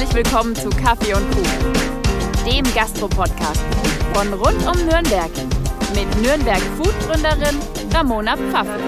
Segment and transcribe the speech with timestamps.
[0.00, 1.72] Herzlich willkommen zu Kaffee und Kuchen,
[2.46, 3.60] dem Gastro-Podcast
[4.14, 5.30] von rund um Nürnberg
[5.94, 7.58] mit Nürnberg Food-Gründerin
[7.92, 8.80] Ramona Pfaffe.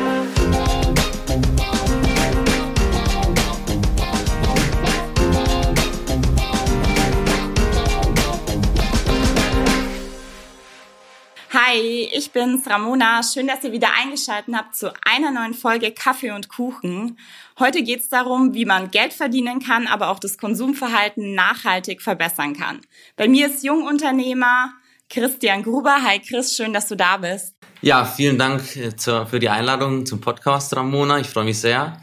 [11.72, 13.22] Hi, ich bin's, Ramona.
[13.22, 17.18] Schön, dass ihr wieder eingeschaltet habt zu einer neuen Folge Kaffee und Kuchen.
[17.59, 22.82] Heute geht's darum, wie man Geld verdienen kann, aber auch das Konsumverhalten nachhaltig verbessern kann.
[23.16, 24.74] Bei mir ist Jungunternehmer
[25.08, 25.96] Christian Gruber.
[26.02, 27.54] Hi Chris, schön, dass du da bist.
[27.80, 28.92] Ja, vielen Dank äh,
[29.24, 31.20] für die Einladung zum Podcast, Ramona.
[31.20, 32.02] Ich freue mich sehr.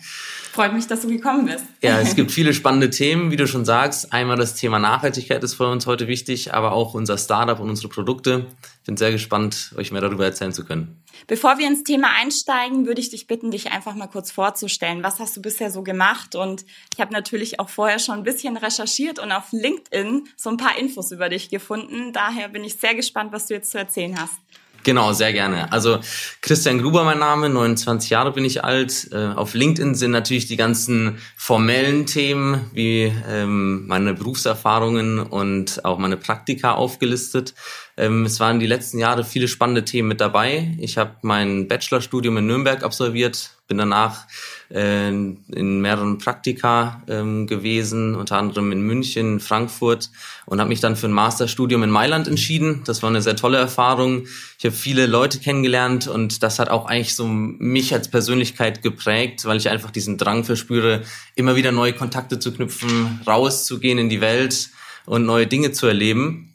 [0.59, 1.63] Freut mich, dass du gekommen bist.
[1.81, 4.11] Ja, es gibt viele spannende Themen, wie du schon sagst.
[4.11, 7.87] Einmal das Thema Nachhaltigkeit ist für uns heute wichtig, aber auch unser Startup und unsere
[7.87, 8.45] Produkte.
[8.81, 11.01] Ich bin sehr gespannt, euch mehr darüber erzählen zu können.
[11.27, 15.01] Bevor wir ins Thema einsteigen, würde ich dich bitten, dich einfach mal kurz vorzustellen.
[15.01, 16.35] Was hast du bisher so gemacht?
[16.35, 20.57] Und ich habe natürlich auch vorher schon ein bisschen recherchiert und auf LinkedIn so ein
[20.57, 22.11] paar Infos über dich gefunden.
[22.11, 24.35] Daher bin ich sehr gespannt, was du jetzt zu erzählen hast.
[24.83, 25.71] Genau, sehr gerne.
[25.71, 25.99] Also
[26.41, 29.09] Christian Gruber mein Name, 29 Jahre bin ich alt.
[29.11, 35.97] Äh, auf LinkedIn sind natürlich die ganzen formellen Themen wie ähm, meine Berufserfahrungen und auch
[35.97, 37.53] meine Praktika aufgelistet.
[37.97, 40.75] Ähm, es waren die letzten Jahre viele spannende Themen mit dabei.
[40.79, 44.25] Ich habe mein Bachelorstudium in Nürnberg absolviert, bin danach
[44.69, 50.09] äh, in mehreren Praktika ähm, gewesen, unter anderem in München, Frankfurt
[50.45, 52.81] und habe mich dann für ein Masterstudium in Mailand entschieden.
[52.85, 54.25] Das war eine sehr tolle Erfahrung.
[54.57, 59.45] Ich habe viele Leute kennengelernt und das hat auch eigentlich so mich als Persönlichkeit geprägt,
[59.45, 61.03] weil ich einfach diesen Drang verspüre,
[61.35, 64.71] immer wieder neue Kontakte zu knüpfen, rauszugehen in die Welt
[65.05, 66.48] und neue Dinge zu erleben.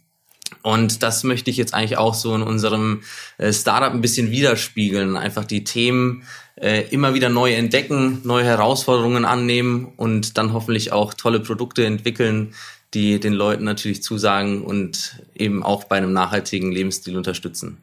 [0.64, 3.02] Und das möchte ich jetzt eigentlich auch so in unserem
[3.36, 5.14] äh, Startup ein bisschen widerspiegeln.
[5.14, 6.22] Einfach die Themen
[6.56, 12.54] äh, immer wieder neu entdecken, neue Herausforderungen annehmen und dann hoffentlich auch tolle Produkte entwickeln,
[12.94, 17.82] die den Leuten natürlich zusagen und eben auch bei einem nachhaltigen Lebensstil unterstützen.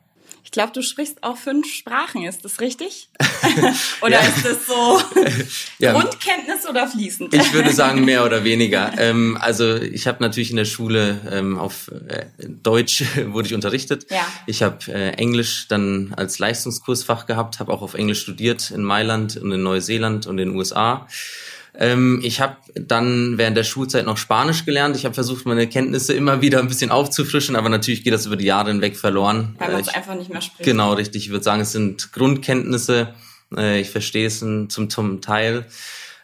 [0.52, 3.08] Ich glaube, du sprichst auch fünf Sprachen, ist das richtig?
[4.02, 4.20] oder ja.
[4.20, 5.02] ist das so
[5.80, 5.94] ja.
[5.94, 7.34] Grundkenntnis oder fließend?
[7.34, 8.92] Ich würde sagen mehr oder weniger.
[8.98, 14.12] Ähm, also ich habe natürlich in der Schule ähm, auf äh, Deutsch wurde ich unterrichtet.
[14.12, 14.28] Ja.
[14.46, 19.38] Ich habe äh, Englisch dann als Leistungskursfach gehabt, habe auch auf Englisch studiert in Mailand
[19.38, 21.08] und in Neuseeland und in den USA.
[21.78, 24.96] Ähm, ich habe dann während der Schulzeit noch Spanisch gelernt.
[24.96, 28.36] Ich habe versucht, meine Kenntnisse immer wieder ein bisschen aufzufrischen, aber natürlich geht das über
[28.36, 29.56] die Jahre hinweg verloren.
[29.58, 30.64] Weil man es einfach nicht mehr spricht.
[30.64, 31.26] Genau, richtig.
[31.26, 33.14] Ich würde sagen, es sind Grundkenntnisse.
[33.56, 35.66] Äh, ich verstehe es zum, zum Teil.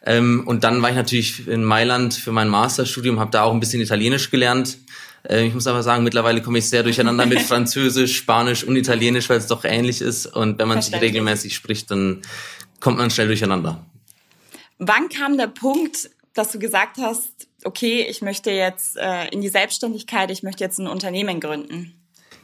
[0.06, 3.60] Ähm, und dann war ich natürlich in Mailand für mein Masterstudium, habe da auch ein
[3.60, 4.78] bisschen Italienisch gelernt.
[5.24, 9.30] Äh, ich muss aber sagen, mittlerweile komme ich sehr durcheinander mit Französisch, Spanisch und Italienisch,
[9.30, 10.28] weil es doch ähnlich ist.
[10.28, 12.22] Und wenn man sich regelmäßig spricht, dann
[12.80, 13.86] kommt man schnell durcheinander.
[14.80, 19.50] Wann kam der Punkt, dass du gesagt hast, okay, ich möchte jetzt äh, in die
[19.50, 21.94] Selbstständigkeit, ich möchte jetzt ein Unternehmen gründen?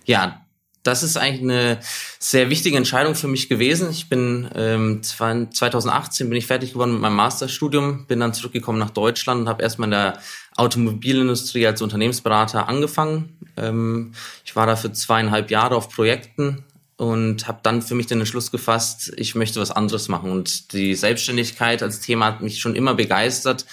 [0.05, 0.43] Ja,
[0.83, 1.79] das ist eigentlich eine
[2.19, 3.89] sehr wichtige Entscheidung für mich gewesen.
[3.89, 8.89] Ich bin ähm, 2018 bin ich fertig geworden mit meinem Masterstudium, bin dann zurückgekommen nach
[8.89, 10.19] Deutschland und habe erstmal in der
[10.57, 13.38] Automobilindustrie als Unternehmensberater angefangen.
[13.55, 14.11] Ähm,
[14.43, 16.66] ich war da für zweieinhalb Jahre auf Projekten,
[16.97, 20.31] und habe dann für mich den Entschluss gefasst, ich möchte was anderes machen.
[20.31, 23.65] Und die Selbstständigkeit als Thema hat mich schon immer begeistert,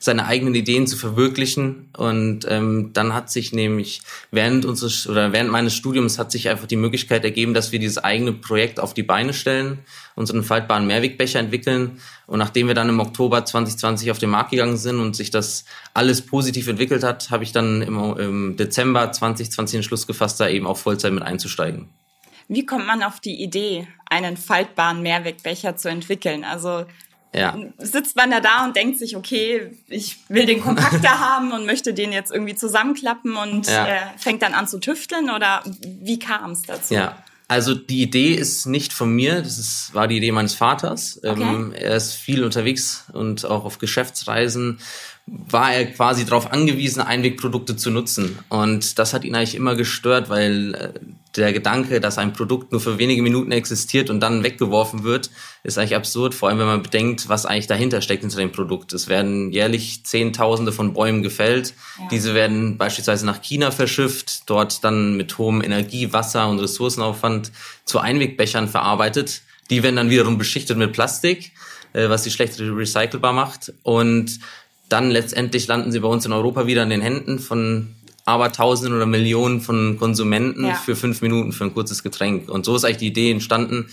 [0.00, 1.88] seine eigenen Ideen zu verwirklichen.
[1.96, 6.66] Und ähm, dann hat sich nämlich während unseres oder während meines Studiums hat sich einfach
[6.66, 9.80] die Möglichkeit ergeben, dass wir dieses eigene Projekt auf die Beine stellen,
[10.14, 12.00] unseren faltbaren Mehrwegbecher entwickeln.
[12.26, 15.64] Und nachdem wir dann im Oktober 2020 auf den Markt gegangen sind und sich das
[15.94, 20.48] alles positiv entwickelt hat, habe ich dann im, im Dezember 2020 den Schluss gefasst, da
[20.48, 21.88] eben auch Vollzeit mit einzusteigen.
[22.48, 26.44] Wie kommt man auf die Idee, einen faltbaren Mehrwegbecher zu entwickeln?
[26.44, 26.86] Also
[27.34, 27.56] ja.
[27.78, 31.92] sitzt man da da und denkt sich, okay, ich will den kompakter haben und möchte
[31.92, 33.86] den jetzt irgendwie zusammenklappen und ja.
[33.86, 36.94] äh, fängt dann an zu tüfteln oder wie kam es dazu?
[36.94, 37.22] Ja.
[37.50, 41.18] Also die Idee ist nicht von mir, das ist, war die Idee meines Vaters.
[41.24, 41.40] Okay.
[41.40, 44.80] Ähm, er ist viel unterwegs und auch auf Geschäftsreisen
[45.50, 48.38] war er quasi darauf angewiesen, Einwegprodukte zu nutzen.
[48.48, 50.92] Und das hat ihn eigentlich immer gestört, weil äh,
[51.36, 55.30] der Gedanke, dass ein Produkt nur für wenige Minuten existiert und dann weggeworfen wird,
[55.62, 58.92] ist eigentlich absurd, vor allem wenn man bedenkt, was eigentlich dahinter steckt hinter dem Produkt.
[58.92, 61.74] Es werden jährlich Zehntausende von Bäumen gefällt.
[61.98, 62.08] Ja.
[62.10, 67.52] Diese werden beispielsweise nach China verschifft, dort dann mit hohem Energie, Wasser und Ressourcenaufwand
[67.84, 69.42] zu Einwegbechern verarbeitet.
[69.70, 71.52] Die werden dann wiederum beschichtet mit Plastik,
[71.92, 73.72] äh, was sie schlecht recycelbar macht.
[73.82, 74.40] Und
[74.88, 77.94] dann letztendlich landen sie bei uns in Europa wieder in den Händen von
[78.24, 80.74] aber Tausenden oder Millionen von Konsumenten ja.
[80.74, 82.50] für fünf Minuten für ein kurzes Getränk.
[82.50, 83.88] Und so ist eigentlich die Idee entstanden,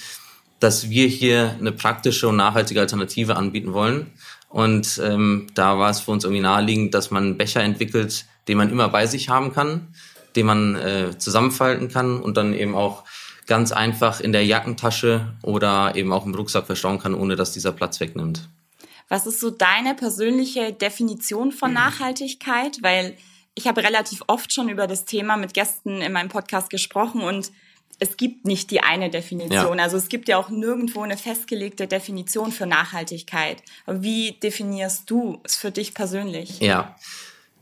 [0.60, 4.08] dass wir hier eine praktische und nachhaltige Alternative anbieten wollen.
[4.50, 8.58] Und ähm, da war es für uns irgendwie naheliegend, dass man einen Becher entwickelt, den
[8.58, 9.88] man immer bei sich haben kann,
[10.36, 13.06] den man äh, zusammenfalten kann und dann eben auch
[13.48, 17.72] ganz einfach in der Jackentasche oder eben auch im Rucksack verstauen kann, ohne dass dieser
[17.72, 18.50] Platz wegnimmt.
[19.10, 22.78] Was ist so deine persönliche Definition von Nachhaltigkeit?
[22.82, 23.16] Weil
[23.54, 27.52] ich habe relativ oft schon über das Thema mit Gästen in meinem Podcast gesprochen und
[28.00, 29.78] es gibt nicht die eine Definition.
[29.78, 29.84] Ja.
[29.84, 33.64] Also es gibt ja auch nirgendwo eine festgelegte Definition für Nachhaltigkeit.
[33.88, 36.60] Wie definierst du es für dich persönlich?
[36.60, 36.96] Ja.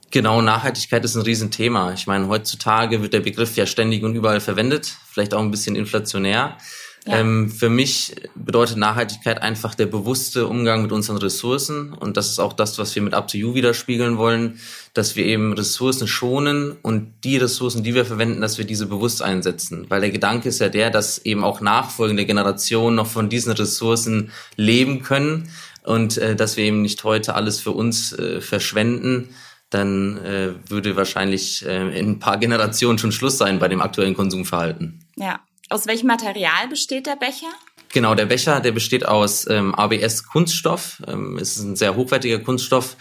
[0.09, 1.93] Genau, Nachhaltigkeit ist ein Riesenthema.
[1.93, 5.75] Ich meine, heutzutage wird der Begriff ja ständig und überall verwendet, vielleicht auch ein bisschen
[5.75, 6.57] inflationär.
[7.05, 7.17] Ja.
[7.17, 11.91] Ähm, für mich bedeutet Nachhaltigkeit einfach der bewusste Umgang mit unseren Ressourcen.
[11.91, 14.59] Und das ist auch das, was wir mit Up to You widerspiegeln wollen,
[14.94, 19.21] dass wir eben Ressourcen schonen und die Ressourcen, die wir verwenden, dass wir diese bewusst
[19.21, 19.85] einsetzen.
[19.89, 24.31] Weil der Gedanke ist ja der, dass eben auch nachfolgende Generationen noch von diesen Ressourcen
[24.55, 25.50] leben können
[25.83, 29.29] und äh, dass wir eben nicht heute alles für uns äh, verschwenden,
[29.69, 34.13] dann äh, würde wahrscheinlich äh, in ein paar Generationen schon Schluss sein bei dem aktuellen
[34.13, 35.03] Konsumverhalten.
[35.17, 35.41] Ja,
[35.73, 37.51] aus welchem Material besteht der Becher?
[37.91, 41.01] Genau, der Becher, der besteht aus ähm, ABS Kunststoff.
[41.07, 42.95] Ähm, es ist ein sehr hochwertiger Kunststoff,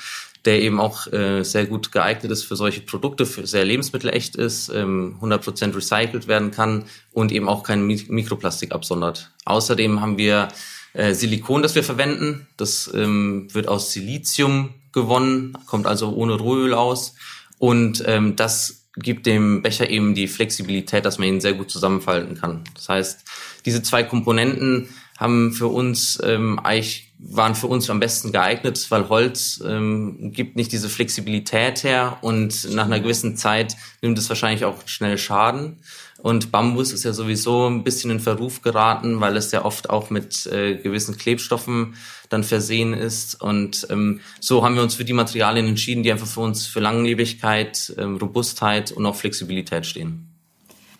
[0.44, 4.70] der eben auch äh, sehr gut geeignet ist für solche Produkte, für sehr lebensmittelecht ist,
[4.70, 9.30] ähm, 100% recycelt werden kann und eben auch kein Mikroplastik absondert.
[9.44, 10.48] Außerdem haben wir
[10.94, 12.46] äh, Silikon, das wir verwenden.
[12.56, 17.14] Das ähm, wird aus Silizium gewonnen, kommt also ohne Rohöl aus.
[17.58, 22.36] Und ähm, das gibt dem Becher eben die Flexibilität, dass man ihn sehr gut zusammenfalten
[22.36, 22.64] kann.
[22.74, 23.24] Das heißt,
[23.64, 29.08] diese zwei Komponenten haben für uns ähm, eigentlich waren für uns am besten geeignet, weil
[29.08, 34.64] Holz ähm, gibt nicht diese Flexibilität her und nach einer gewissen Zeit nimmt es wahrscheinlich
[34.64, 35.78] auch schnell Schaden.
[36.22, 40.08] Und Bambus ist ja sowieso ein bisschen in Verruf geraten, weil es ja oft auch
[40.08, 41.96] mit äh, gewissen Klebstoffen
[42.28, 43.42] dann versehen ist.
[43.42, 46.78] Und ähm, so haben wir uns für die Materialien entschieden, die einfach für uns für
[46.78, 50.28] Langlebigkeit, ähm, Robustheit und auch Flexibilität stehen.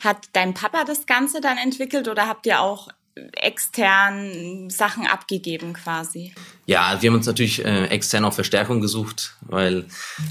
[0.00, 2.88] Hat dein Papa das Ganze dann entwickelt oder habt ihr auch
[3.34, 6.32] extern Sachen abgegeben quasi?
[6.66, 9.86] Ja, wir haben uns natürlich äh, extern auch Verstärkung gesucht, weil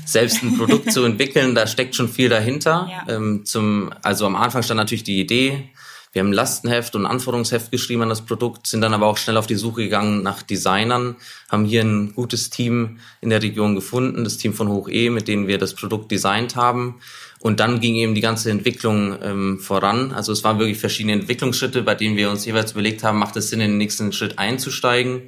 [0.06, 2.90] selbst ein Produkt zu entwickeln, da steckt schon viel dahinter.
[2.90, 3.16] Ja.
[3.16, 5.70] Ähm, zum, also am Anfang stand natürlich die Idee.
[6.14, 9.48] Wir haben Lastenheft und Anforderungsheft geschrieben an das Produkt, sind dann aber auch schnell auf
[9.48, 11.16] die Suche gegangen nach Designern,
[11.50, 15.28] haben hier ein gutes Team in der Region gefunden, das Team von Hoch E, mit
[15.28, 17.00] denen wir das Produkt designt haben
[17.42, 20.12] und dann ging eben die ganze Entwicklung ähm, voran.
[20.12, 23.50] Also es waren wirklich verschiedene Entwicklungsschritte, bei denen wir uns jeweils überlegt haben, macht es
[23.50, 25.24] Sinn, in den nächsten Schritt einzusteigen.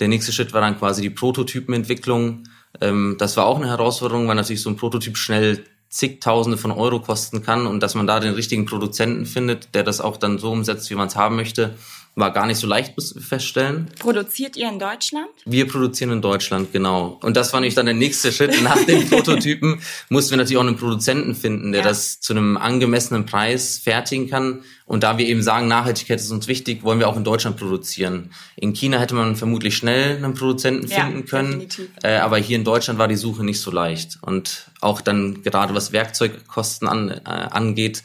[0.00, 2.44] Der nächste Schritt war dann quasi die Prototypenentwicklung.
[2.80, 7.00] Ähm, das war auch eine Herausforderung, weil natürlich so ein Prototyp schnell zigtausende von Euro
[7.00, 10.50] kosten kann und dass man da den richtigen Produzenten findet, der das auch dann so
[10.50, 11.74] umsetzt, wie man es haben möchte,
[12.14, 13.88] war gar nicht so leicht feststellen.
[13.98, 15.28] Produziert ihr in Deutschland?
[15.46, 17.18] Wir produzieren in Deutschland, genau.
[17.22, 18.62] Und das war nämlich dann der nächste Schritt.
[18.62, 19.80] Nach den Prototypen
[20.10, 21.88] mussten wir natürlich auch einen Produzenten finden, der ja.
[21.88, 24.62] das zu einem angemessenen Preis fertigen kann.
[24.84, 28.30] Und da wir eben sagen, Nachhaltigkeit ist uns wichtig, wollen wir auch in Deutschland produzieren.
[28.56, 31.66] In China hätte man vermutlich schnell einen Produzenten finden ja, können,
[32.02, 34.18] äh, aber hier in Deutschland war die Suche nicht so leicht.
[34.20, 38.02] Und auch dann gerade was Werkzeugkosten an, äh, angeht,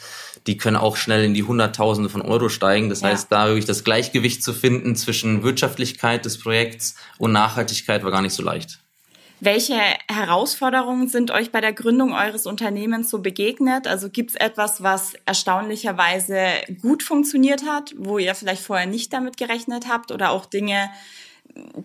[0.48, 2.90] die können auch schnell in die Hunderttausende von Euro steigen.
[2.90, 3.10] Das ja.
[3.10, 8.22] heißt, da wirklich das Gleichgewicht zu finden zwischen Wirtschaftlichkeit des Projekts und Nachhaltigkeit war gar
[8.22, 8.80] nicht so leicht.
[9.40, 13.86] Welche Herausforderungen sind euch bei der Gründung eures Unternehmens so begegnet?
[13.86, 16.40] Also gibt es etwas, was erstaunlicherweise
[16.82, 20.90] gut funktioniert hat, wo ihr vielleicht vorher nicht damit gerechnet habt oder auch Dinge,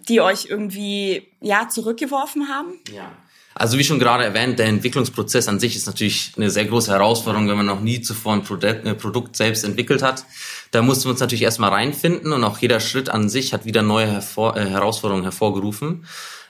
[0.09, 2.81] die euch irgendwie ja zurückgeworfen haben?
[2.90, 3.12] Ja.
[3.54, 7.49] Also wie schon gerade erwähnt, der Entwicklungsprozess an sich ist natürlich eine sehr große Herausforderung,
[7.49, 10.25] wenn man noch nie zuvor ein Produkt, ein Produkt selbst entwickelt hat.
[10.71, 13.82] Da mussten wir uns natürlich erstmal reinfinden und auch jeder Schritt an sich hat wieder
[13.82, 16.06] neue Hervor äh, Herausforderungen hervorgerufen.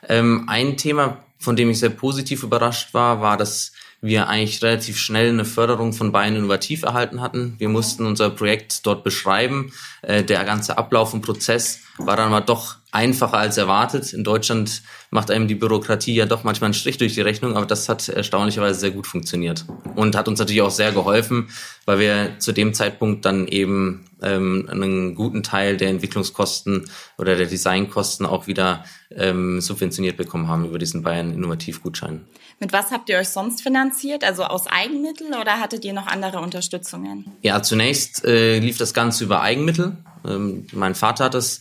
[0.09, 4.99] Ähm, ein Thema, von dem ich sehr positiv überrascht war, war, dass wir eigentlich relativ
[4.99, 7.55] schnell eine Förderung von Bayern Innovativ erhalten hatten.
[7.59, 9.73] Wir mussten unser Projekt dort beschreiben.
[10.03, 14.13] Äh, der ganze Ablauf und Prozess war dann aber doch einfacher als erwartet.
[14.13, 14.83] In Deutschland
[15.13, 18.09] macht einem die Bürokratie ja doch manchmal einen Strich durch die Rechnung, aber das hat
[18.09, 21.51] erstaunlicherweise sehr gut funktioniert und hat uns natürlich auch sehr geholfen,
[21.85, 26.89] weil wir zu dem Zeitpunkt dann eben ähm, einen guten Teil der Entwicklungskosten
[27.19, 32.25] oder der Designkosten auch wieder ähm, subventioniert bekommen haben über diesen Bayern Innovativgutschein.
[32.59, 34.25] Mit was habt ihr euch sonst finanziert?
[34.25, 37.27] Also aus Eigenmitteln oder hattet ihr noch andere Unterstützungen?
[37.43, 39.97] Ja, zunächst äh, lief das Ganze über Eigenmittel.
[40.25, 41.61] Ähm, mein Vater hat das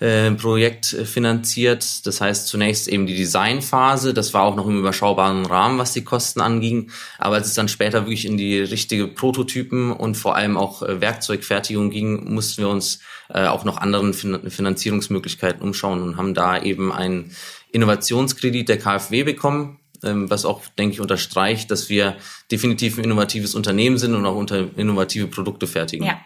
[0.00, 2.06] äh, Projekt finanziert.
[2.06, 4.14] Das heißt zunächst eben die Designphase.
[4.14, 6.90] Das war auch noch im überschaubaren Rahmen, was die Kosten anging.
[7.18, 11.00] Aber als es dann später wirklich in die richtige Prototypen und vor allem auch äh,
[11.00, 16.60] Werkzeugfertigung ging, mussten wir uns äh, auch noch anderen fin Finanzierungsmöglichkeiten umschauen und haben da
[16.60, 17.32] eben ein
[17.72, 22.16] Innovationskredit der KfW bekommen, ähm, was auch, denke ich, unterstreicht, dass wir
[22.50, 26.06] definitiv ein innovatives Unternehmen sind und auch unter innovative Produkte fertigen.
[26.06, 26.20] Ja.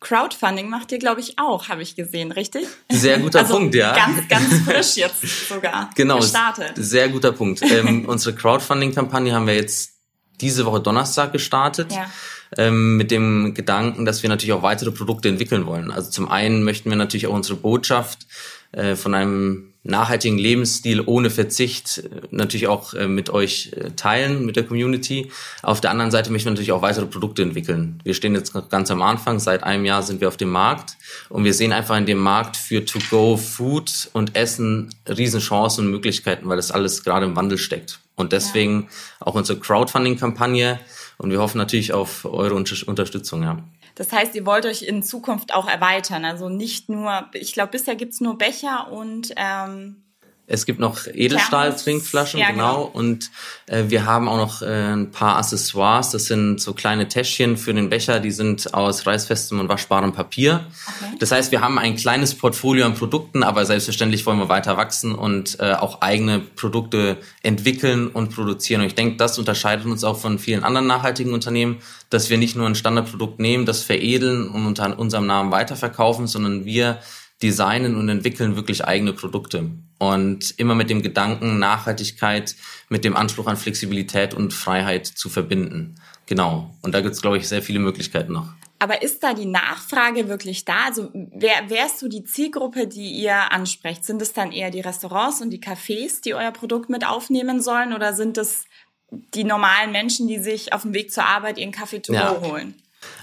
[0.00, 2.66] Crowdfunding macht ihr, glaube ich, auch, habe ich gesehen, richtig?
[2.88, 3.94] Sehr guter also Punkt, ja.
[3.94, 6.72] Ganz, ganz frisch jetzt sogar genau, gestartet.
[6.76, 7.62] Sehr guter Punkt.
[7.62, 9.97] ähm, unsere Crowdfunding-Kampagne haben wir jetzt
[10.40, 11.92] diese Woche Donnerstag gestartet.
[11.92, 12.10] Ja.
[12.56, 15.90] Ähm, mit dem Gedanken, dass wir natürlich auch weitere Produkte entwickeln wollen.
[15.90, 18.26] Also zum einen möchten wir natürlich auch unsere Botschaft
[18.72, 24.44] äh, von einem nachhaltigen Lebensstil ohne Verzicht äh, natürlich auch äh, mit euch äh, teilen,
[24.44, 25.30] mit der Community.
[25.62, 28.00] Auf der anderen Seite möchten wir natürlich auch weitere Produkte entwickeln.
[28.04, 30.96] Wir stehen jetzt ganz am Anfang, seit einem Jahr sind wir auf dem Markt
[31.28, 36.56] und wir sehen einfach in dem Markt für To-Go-Food und Essen Riesenchancen und Möglichkeiten, weil
[36.56, 38.00] das alles gerade im Wandel steckt.
[38.18, 39.26] Und deswegen ja.
[39.26, 40.78] auch unsere Crowdfunding-Kampagne
[41.16, 43.58] und wir hoffen natürlich auf eure Unterstützung, ja.
[43.94, 46.24] Das heißt, ihr wollt euch in Zukunft auch erweitern.
[46.24, 50.04] Also nicht nur, ich glaube, bisher gibt's nur Becher und ähm,
[50.50, 52.86] es gibt noch Edelstahl-Trinkflaschen, ja, genau.
[52.86, 52.90] genau.
[52.90, 53.30] Und
[53.66, 56.10] äh, wir haben auch noch äh, ein paar Accessoires.
[56.10, 58.18] Das sind so kleine Täschchen für den Becher.
[58.18, 60.64] Die sind aus reißfestem und waschbarem Papier.
[60.86, 61.16] Okay.
[61.18, 65.14] Das heißt, wir haben ein kleines Portfolio an Produkten, aber selbstverständlich wollen wir weiter wachsen
[65.14, 68.80] und äh, auch eigene Produkte entwickeln und produzieren.
[68.80, 72.56] Und ich denke, das unterscheidet uns auch von vielen anderen nachhaltigen Unternehmen, dass wir nicht
[72.56, 77.00] nur ein Standardprodukt nehmen, das veredeln und unter unserem Namen weiterverkaufen, sondern wir
[77.42, 79.70] designen und entwickeln wirklich eigene Produkte.
[79.98, 82.54] Und immer mit dem Gedanken, Nachhaltigkeit
[82.88, 85.96] mit dem Anspruch an Flexibilität und Freiheit zu verbinden.
[86.26, 86.74] Genau.
[86.82, 88.52] Und da gibt es, glaube ich, sehr viele Möglichkeiten noch.
[88.80, 90.84] Aber ist da die Nachfrage wirklich da?
[90.86, 94.04] Also wer, wer ist so die Zielgruppe, die ihr ansprecht?
[94.04, 97.92] Sind es dann eher die Restaurants und die Cafés, die euer Produkt mit aufnehmen sollen?
[97.92, 98.66] Oder sind es
[99.10, 102.40] die normalen Menschen, die sich auf dem Weg zur Arbeit ihren Kaffee to ja.
[102.40, 102.74] holen?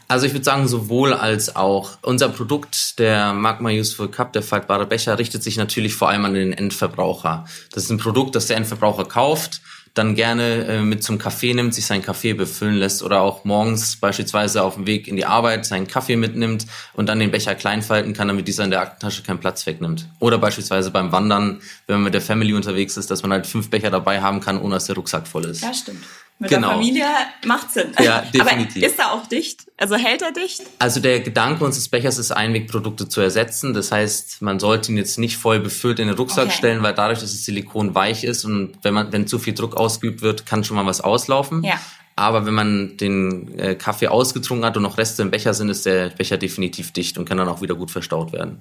[0.07, 1.97] Also ich würde sagen, sowohl als auch.
[2.01, 6.33] Unser Produkt, der Magma Useful Cup, der faltbare Becher, richtet sich natürlich vor allem an
[6.35, 7.45] den Endverbraucher.
[7.71, 9.61] Das ist ein Produkt, das der Endverbraucher kauft,
[9.95, 13.95] dann gerne äh, mit zum Kaffee nimmt, sich seinen Kaffee befüllen lässt oder auch morgens
[13.95, 18.13] beispielsweise auf dem Weg in die Arbeit seinen Kaffee mitnimmt und dann den Becher kleinfalten
[18.13, 20.07] kann, damit dieser in der Aktentasche keinen Platz wegnimmt.
[20.19, 23.69] Oder beispielsweise beim Wandern, wenn man mit der Family unterwegs ist, dass man halt fünf
[23.69, 25.61] Becher dabei haben kann, ohne dass der Rucksack voll ist.
[25.61, 26.03] Ja, stimmt.
[26.37, 26.67] Mit genau.
[26.67, 27.05] der Familie
[27.45, 27.91] macht Sinn.
[28.01, 28.83] Ja, definitiv.
[28.83, 29.71] Aber ist er auch dicht?
[29.77, 30.63] Also hält er dicht?
[30.79, 33.73] Also der Gedanke unseres Bechers ist, Einwegprodukte zu ersetzen.
[33.73, 36.55] Das heißt, man sollte ihn jetzt nicht voll befüllt in den Rucksack okay.
[36.57, 39.77] stellen, weil dadurch, dass das Silikon weich ist und wenn man, wenn zu viel Druck
[39.77, 41.63] ausgeübt wird, kann schon mal was auslaufen.
[41.63, 41.79] Ja.
[42.17, 45.85] Aber wenn man den äh, Kaffee ausgetrunken hat und noch Reste im Becher sind, ist
[45.85, 48.59] der Becher definitiv dicht und kann dann auch wieder gut verstaut werden.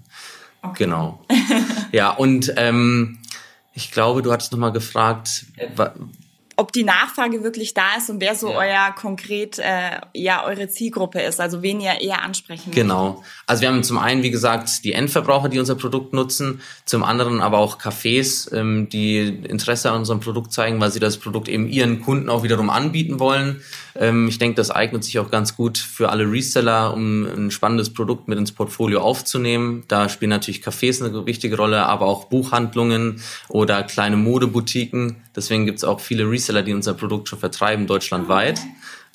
[0.62, 0.84] Okay.
[0.84, 1.24] Genau.
[1.92, 3.18] ja, und ähm,
[3.72, 5.68] ich glaube, du hattest nochmal gefragt, äh,
[6.56, 8.56] ob die Nachfrage wirklich da ist und wer so ja.
[8.56, 12.70] euer konkret äh, ja eure Zielgruppe ist, also wen ihr eher ansprechen.
[12.70, 13.22] Genau.
[13.46, 17.40] Also wir haben zum einen, wie gesagt, die Endverbraucher, die unser Produkt nutzen, zum anderen
[17.40, 21.68] aber auch Cafés, ähm, die Interesse an unserem Produkt zeigen, weil sie das Produkt eben
[21.68, 23.62] ihren Kunden auch wiederum anbieten wollen.
[23.96, 27.92] Ähm, ich denke, das eignet sich auch ganz gut für alle Reseller, um ein spannendes
[27.92, 29.84] Produkt mit ins Portfolio aufzunehmen.
[29.88, 35.16] Da spielen natürlich Cafés eine wichtige Rolle, aber auch Buchhandlungen oder kleine Modeboutiquen.
[35.36, 38.60] Deswegen gibt es auch viele Reseller, die unser Produkt schon vertreiben, deutschlandweit.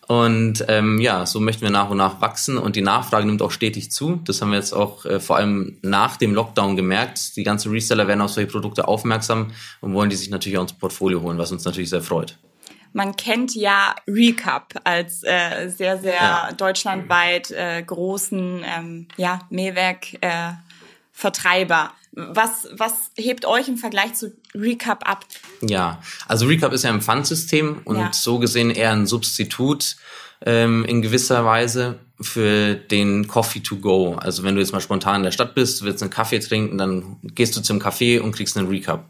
[0.07, 3.51] Und ähm, ja, so möchten wir nach und nach wachsen und die Nachfrage nimmt auch
[3.51, 4.19] stetig zu.
[4.25, 7.35] Das haben wir jetzt auch äh, vor allem nach dem Lockdown gemerkt.
[7.35, 10.73] Die ganzen Reseller werden auf solche Produkte aufmerksam und wollen die sich natürlich auch ins
[10.73, 12.39] Portfolio holen, was uns natürlich sehr freut
[12.93, 16.51] man kennt ja Recap als äh, sehr, sehr ja.
[16.53, 21.83] deutschlandweit äh, großen ähm, ja, Mehrwerk-Vertreiber.
[21.83, 25.25] Äh, was, was hebt euch im Vergleich zu Recap ab?
[25.61, 28.11] Ja, also Recap ist ja ein Pfandsystem und ja.
[28.13, 29.95] so gesehen eher ein Substitut
[30.45, 34.15] ähm, in gewisser Weise für den Coffee to go.
[34.15, 37.17] Also wenn du jetzt mal spontan in der Stadt bist, willst einen Kaffee trinken, dann
[37.21, 39.05] gehst du zum Kaffee und kriegst einen Recap.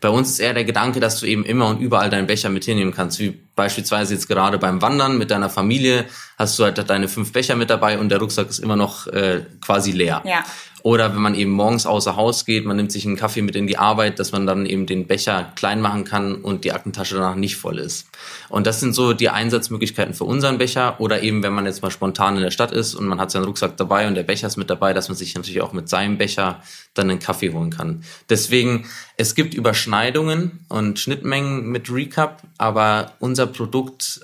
[0.00, 2.64] Bei uns ist eher der Gedanke, dass du eben immer und überall deinen Becher mit
[2.64, 6.04] hinnehmen kannst, wie beispielsweise jetzt gerade beim Wandern mit deiner Familie
[6.36, 9.46] hast du halt deine fünf Becher mit dabei und der Rucksack ist immer noch äh,
[9.62, 10.22] quasi leer.
[10.26, 10.44] Ja.
[10.86, 13.66] Oder wenn man eben morgens außer Haus geht, man nimmt sich einen Kaffee mit in
[13.66, 17.36] die Arbeit, dass man dann eben den Becher klein machen kann und die Aktentasche danach
[17.36, 18.06] nicht voll ist.
[18.50, 21.00] Und das sind so die Einsatzmöglichkeiten für unseren Becher.
[21.00, 23.46] Oder eben, wenn man jetzt mal spontan in der Stadt ist und man hat seinen
[23.46, 26.18] Rucksack dabei und der Becher ist mit dabei, dass man sich natürlich auch mit seinem
[26.18, 26.60] Becher
[26.92, 28.04] dann einen Kaffee holen kann.
[28.28, 28.84] Deswegen,
[29.16, 34.20] es gibt Überschneidungen und Schnittmengen mit Recap, aber unser Produkt,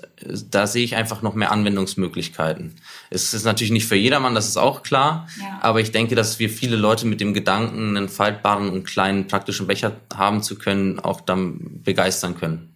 [0.49, 2.75] da sehe ich einfach noch mehr Anwendungsmöglichkeiten.
[3.09, 5.59] Es ist natürlich nicht für jedermann, das ist auch klar, ja.
[5.61, 9.65] aber ich denke, dass wir viele Leute mit dem Gedanken, einen faltbaren und kleinen praktischen
[9.65, 12.70] Becher haben zu können, auch dann begeistern können.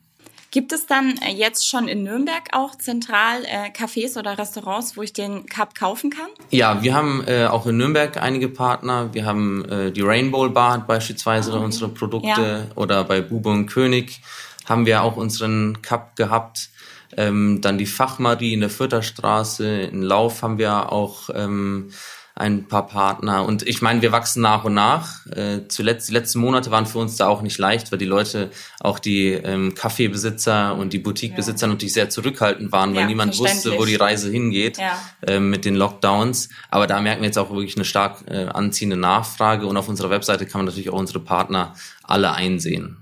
[0.55, 5.01] Gibt es dann äh, jetzt schon in Nürnberg auch zentral äh, Cafés oder Restaurants, wo
[5.01, 6.29] ich den Cup kaufen kann?
[6.49, 9.13] Ja, wir haben äh, auch in Nürnberg einige Partner.
[9.13, 11.65] Wir haben äh, die Rainbow Bar beispielsweise oh, okay.
[11.65, 12.75] unsere Produkte ja.
[12.75, 14.21] oder bei Bube und König
[14.63, 16.69] haben wir auch unseren Cup gehabt.
[17.17, 19.67] Ähm, dann die Fachmarie in der Fürtherstraße.
[19.67, 21.91] In Lauf haben wir auch ähm,
[22.37, 23.45] ein paar Partner.
[23.45, 25.25] Und ich meine, wir wachsen nach und nach.
[25.27, 28.51] Äh, zuletzt, die letzten Monate waren für uns da auch nicht leicht, weil die Leute,
[28.81, 31.71] auch die ähm, Kaffeebesitzer und die Boutiquebesitzer ja.
[31.71, 34.99] natürlich sehr zurückhaltend waren, weil ja, niemand wusste, wo die Reise hingeht ja.
[35.25, 36.49] äh, mit den Lockdowns.
[36.69, 39.65] Aber da merken wir jetzt auch wirklich eine stark äh, anziehende Nachfrage.
[39.65, 41.73] Und auf unserer Webseite kann man natürlich auch unsere Partner
[42.03, 42.97] alle einsehen.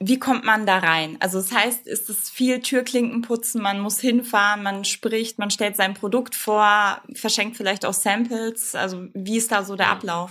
[0.00, 1.16] Wie kommt man da rein?
[1.20, 5.76] Also das heißt, ist es viel Türklinken putzen, man muss hinfahren, man spricht, man stellt
[5.76, 8.74] sein Produkt vor, verschenkt vielleicht auch Samples.
[8.74, 10.30] Also wie ist da so der Ablauf?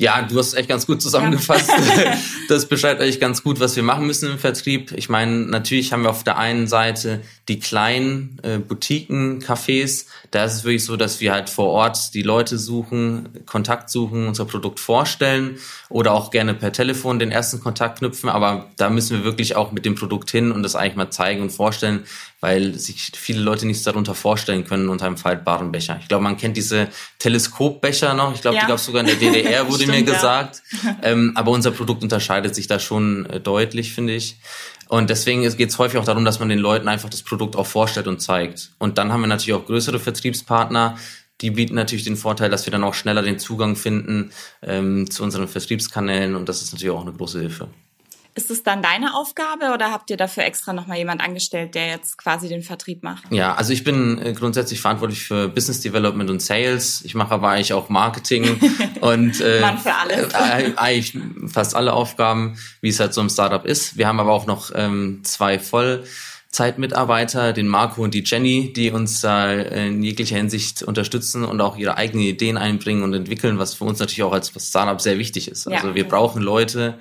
[0.00, 1.68] Ja, du hast echt ganz gut zusammengefasst.
[1.68, 2.16] Ja.
[2.48, 4.92] das beschreibt eigentlich ganz gut, was wir machen müssen im Vertrieb.
[4.92, 10.06] Ich meine, natürlich haben wir auf der einen Seite die kleinen äh, Boutiquen, Cafés.
[10.30, 14.28] Da ist es wirklich so, dass wir halt vor Ort die Leute suchen, Kontakt suchen,
[14.28, 18.30] unser Produkt vorstellen oder auch gerne per Telefon den ersten Kontakt knüpfen.
[18.30, 21.42] Aber da müssen wir wirklich auch mit dem Produkt hin und das eigentlich mal zeigen
[21.42, 22.04] und vorstellen,
[22.38, 25.98] weil sich viele Leute nichts darunter vorstellen können unter einem faltbaren Becher.
[26.00, 26.86] Ich glaube, man kennt diese
[27.18, 28.32] Teleskopbecher noch.
[28.32, 28.62] Ich glaube, ja.
[28.62, 30.62] die gab es sogar in der DDR, wurde Stimmt, mir gesagt.
[30.84, 30.96] Ja.
[31.02, 34.36] Ähm, aber unser Produkt unterscheidet sich da schon äh, deutlich, finde ich.
[34.90, 37.66] Und deswegen geht es häufig auch darum, dass man den Leuten einfach das Produkt auch
[37.66, 38.72] vorstellt und zeigt.
[38.78, 40.96] Und dann haben wir natürlich auch größere Vertriebspartner,
[41.40, 44.32] die bieten natürlich den Vorteil, dass wir dann auch schneller den Zugang finden
[44.62, 47.68] ähm, zu unseren Vertriebskanälen und das ist natürlich auch eine große Hilfe.
[48.34, 52.16] Ist es dann deine Aufgabe oder habt ihr dafür extra nochmal jemand angestellt, der jetzt
[52.16, 53.24] quasi den Vertrieb macht?
[53.30, 57.02] Ja, also ich bin äh, grundsätzlich verantwortlich für Business Development und Sales.
[57.04, 58.60] Ich mache aber eigentlich auch Marketing
[59.00, 60.32] und äh, Mann für alles.
[60.32, 61.18] Äh, eigentlich
[61.48, 63.96] fast alle Aufgaben, wie es halt so im Startup ist.
[63.96, 69.20] Wir haben aber auch noch ähm, zwei Vollzeitmitarbeiter, den Marco und die Jenny, die uns
[69.22, 73.84] da in jeglicher Hinsicht unterstützen und auch ihre eigenen Ideen einbringen und entwickeln, was für
[73.84, 75.66] uns natürlich auch als Startup sehr wichtig ist.
[75.66, 75.94] Also ja.
[75.96, 76.96] wir brauchen Leute,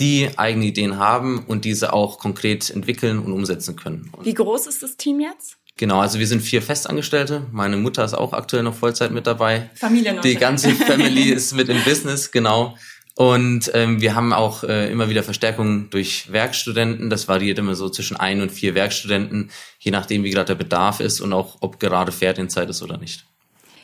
[0.00, 4.10] die eigene Ideen haben und diese auch konkret entwickeln und umsetzen können.
[4.22, 5.58] Wie groß ist das Team jetzt?
[5.76, 7.46] Genau, also wir sind vier Festangestellte.
[7.50, 9.70] Meine Mutter ist auch aktuell noch Vollzeit mit dabei.
[9.74, 10.22] Familie noch.
[10.22, 12.76] Die ganze Family ist mit im Business, genau.
[13.14, 17.10] Und ähm, wir haben auch äh, immer wieder Verstärkung durch Werkstudenten.
[17.10, 21.00] Das variiert immer so zwischen ein und vier Werkstudenten, je nachdem, wie gerade der Bedarf
[21.00, 23.26] ist und auch, ob gerade Ferienzeit ist oder nicht.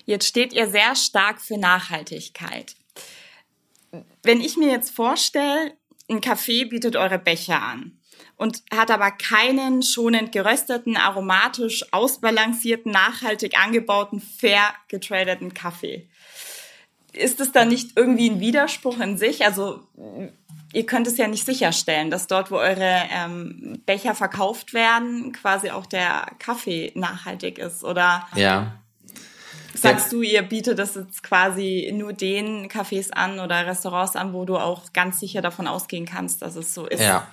[0.06, 2.74] Jetzt steht ihr sehr stark für Nachhaltigkeit.
[4.22, 5.72] Wenn ich mir jetzt vorstelle,
[6.08, 7.98] ein Café bietet eure Becher an
[8.36, 16.08] und hat aber keinen schonend gerösteten, aromatisch ausbalancierten, nachhaltig angebauten, fair getradeten Kaffee.
[17.12, 19.44] Ist es dann nicht irgendwie ein Widerspruch in sich?
[19.44, 19.80] Also
[20.72, 25.70] ihr könnt es ja nicht sicherstellen, dass dort, wo eure ähm, Becher verkauft werden, quasi
[25.70, 28.28] auch der Kaffee nachhaltig ist, oder?
[28.34, 28.80] Ja.
[29.80, 34.44] Sagst du, ihr bietet das jetzt quasi nur den Cafés an oder Restaurants an, wo
[34.44, 37.00] du auch ganz sicher davon ausgehen kannst, dass es so ist?
[37.00, 37.26] Ja.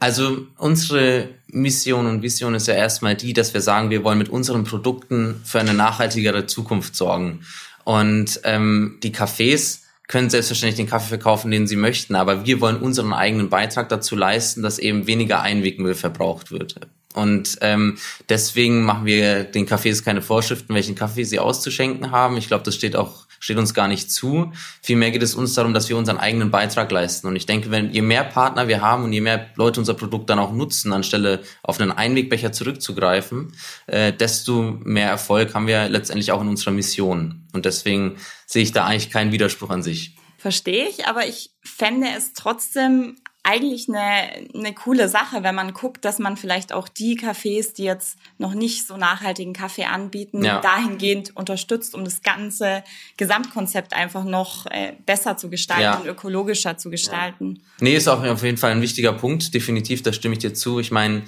[0.00, 4.28] Also unsere Mission und Vision ist ja erstmal die, dass wir sagen, wir wollen mit
[4.28, 7.44] unseren Produkten für eine nachhaltigere Zukunft sorgen.
[7.84, 12.76] Und ähm, die Cafés können selbstverständlich den Kaffee verkaufen, den sie möchten, aber wir wollen
[12.76, 16.76] unseren eigenen Beitrag dazu leisten, dass eben weniger Einwegmüll verbraucht wird.
[17.14, 17.96] Und ähm,
[18.28, 22.36] deswegen machen wir den Cafés keine Vorschriften, welchen Kaffee sie auszuschenken haben.
[22.36, 24.52] Ich glaube, das steht auch steht uns gar nicht zu.
[24.80, 27.26] Vielmehr geht es uns darum, dass wir unseren eigenen Beitrag leisten.
[27.26, 30.30] Und ich denke, wenn je mehr Partner wir haben und je mehr Leute unser Produkt
[30.30, 33.52] dann auch nutzen, anstelle auf einen Einwegbecher zurückzugreifen,
[33.86, 37.46] äh, desto mehr Erfolg haben wir letztendlich auch in unserer Mission.
[37.52, 40.16] Und deswegen sehe ich da eigentlich keinen Widerspruch an sich.
[40.38, 46.04] Verstehe ich, aber ich fände es trotzdem eigentlich eine, eine coole Sache, wenn man guckt,
[46.06, 50.60] dass man vielleicht auch die Cafés, die jetzt noch nicht so nachhaltigen Kaffee anbieten, ja.
[50.62, 52.82] dahingehend unterstützt, um das ganze
[53.18, 55.96] Gesamtkonzept einfach noch äh, besser zu gestalten ja.
[55.98, 57.56] und ökologischer zu gestalten.
[57.56, 57.62] Ja.
[57.80, 60.80] Nee, ist auch auf jeden Fall ein wichtiger Punkt, definitiv, da stimme ich dir zu.
[60.80, 61.22] Ich meine,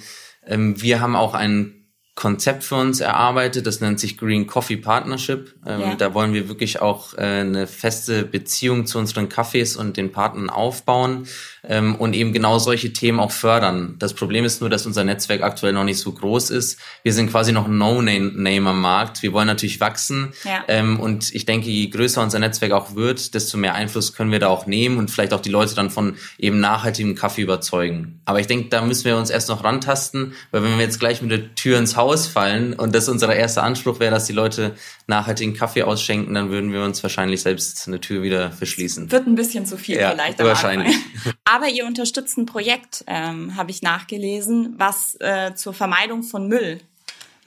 [0.47, 1.76] ähm, wir haben auch einen
[2.17, 3.67] Konzept für uns erarbeitet.
[3.67, 5.53] Das nennt sich Green Coffee Partnership.
[5.67, 5.95] Ähm, ja.
[5.95, 10.49] Da wollen wir wirklich auch äh, eine feste Beziehung zu unseren Cafés und den Partnern
[10.49, 11.27] aufbauen
[11.63, 13.97] ähm, und eben genau solche Themen auch fördern.
[13.99, 16.79] Das Problem ist nur, dass unser Netzwerk aktuell noch nicht so groß ist.
[17.03, 19.21] Wir sind quasi noch No-Name am Markt.
[19.21, 20.33] Wir wollen natürlich wachsen.
[20.43, 20.63] Ja.
[20.67, 24.39] Ähm, und ich denke, je größer unser Netzwerk auch wird, desto mehr Einfluss können wir
[24.39, 28.21] da auch nehmen und vielleicht auch die Leute dann von eben nachhaltigem Kaffee überzeugen.
[28.25, 31.21] Aber ich denke, da müssen wir uns erst noch rantasten, weil wenn wir jetzt gleich
[31.21, 34.75] mit der Tür ins Haus ausfallen und das unser erster Anspruch wäre, dass die Leute
[35.05, 39.11] nachhaltigen Kaffee ausschenken, dann würden wir uns wahrscheinlich selbst eine Tür wieder verschließen.
[39.11, 40.39] Wird ein bisschen zu viel ja, vielleicht.
[40.39, 40.95] Wahrscheinlich.
[41.45, 46.79] Aber ihr unterstützt ein Projekt, ähm, habe ich nachgelesen, was äh, zur Vermeidung von Müll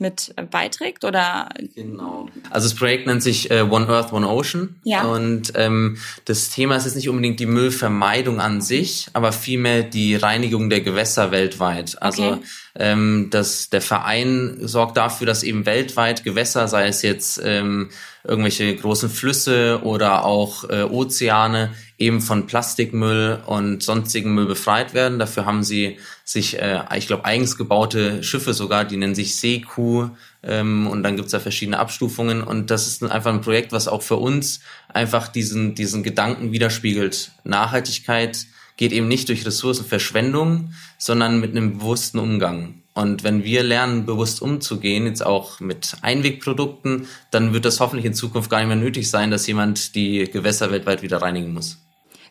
[0.01, 1.49] mit beiträgt oder?
[1.75, 2.29] Genau.
[2.51, 4.77] Also das Projekt nennt sich äh, One Earth, One Ocean.
[4.85, 5.03] Ja.
[5.03, 10.17] Und ähm, das Thema ist jetzt nicht unbedingt die Müllvermeidung an sich, aber vielmehr die
[10.17, 12.01] Reinigung der Gewässer weltweit.
[12.03, 12.41] Also okay.
[12.77, 17.91] ähm, das, der Verein sorgt dafür, dass eben weltweit Gewässer, sei es jetzt ähm,
[18.25, 25.19] irgendwelche großen Flüsse oder auch äh, Ozeane, eben von Plastikmüll und sonstigen Müll befreit werden.
[25.19, 30.09] Dafür haben sie sich, äh, ich glaube, eigens gebaute Schiffe sogar, die nennen sich Seekuh.
[30.43, 32.43] Ähm, und dann gibt's da verschiedene Abstufungen.
[32.43, 37.33] Und das ist einfach ein Projekt, was auch für uns einfach diesen, diesen Gedanken widerspiegelt.
[37.45, 38.47] Nachhaltigkeit
[38.79, 42.77] geht eben nicht durch Ressourcenverschwendung, sondern mit einem bewussten Umgang.
[42.95, 48.15] Und wenn wir lernen, bewusst umzugehen, jetzt auch mit Einwegprodukten, dann wird das hoffentlich in
[48.15, 51.79] Zukunft gar nicht mehr nötig sein, dass jemand die Gewässer weltweit wieder reinigen muss.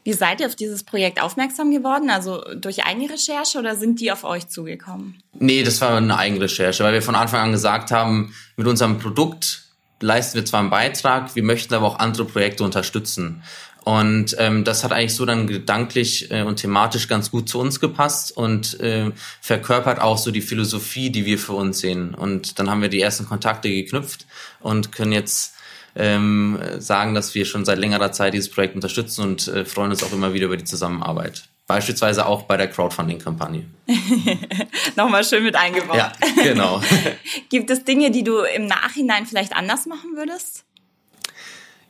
[0.10, 2.10] Wie seid ihr auf dieses Projekt aufmerksam geworden?
[2.10, 5.22] Also durch eigene Recherche oder sind die auf euch zugekommen?
[5.34, 8.98] Nee, das war eine eigene Recherche, weil wir von Anfang an gesagt haben, mit unserem
[8.98, 9.65] Produkt
[10.00, 13.43] leisten wir zwar einen Beitrag, wir möchten aber auch andere Projekte unterstützen.
[13.84, 17.80] Und ähm, das hat eigentlich so dann gedanklich äh, und thematisch ganz gut zu uns
[17.80, 22.15] gepasst und äh, verkörpert auch so die Philosophie, die wir für uns sehen.
[22.15, 24.26] Und dann haben wir die ersten Kontakte geknüpft
[24.60, 25.54] und können jetzt
[25.95, 30.04] ähm, sagen, dass wir schon seit längerer Zeit dieses Projekt unterstützen und äh, freuen uns
[30.04, 31.43] auch immer wieder über die Zusammenarbeit.
[31.67, 33.65] Beispielsweise auch bei der Crowdfunding-Kampagne.
[34.95, 35.97] Nochmal schön mit eingebaut.
[35.97, 36.82] Ja, genau.
[37.49, 40.65] Gibt es Dinge, die du im Nachhinein vielleicht anders machen würdest?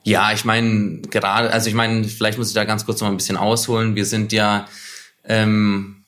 [0.04, 3.14] Ja, ich meine, gerade, also ich meine, vielleicht muss ich da ganz kurz noch mal
[3.14, 3.96] ein bisschen ausholen.
[3.96, 4.68] Wir sind ja,
[5.24, 6.04] ähm,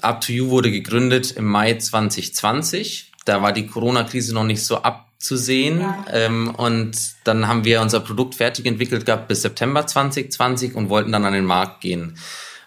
[0.00, 3.12] Up to You wurde gegründet im Mai 2020.
[3.24, 5.80] Da war die Corona-Krise noch nicht so ab zu sehen.
[5.80, 6.04] Ja.
[6.12, 11.12] Ähm, und dann haben wir unser Produkt fertig entwickelt gehabt bis September 2020 und wollten
[11.12, 12.16] dann an den Markt gehen.